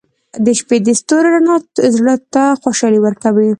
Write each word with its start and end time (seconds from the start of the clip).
•د 0.45 0.47
شپې 0.59 0.77
د 0.85 0.87
ستورو 0.99 1.27
رڼا 1.33 1.55
زړه 1.95 2.15
ته 2.33 2.43
خوشحالي 2.61 2.99
ورکوي. 3.01 3.49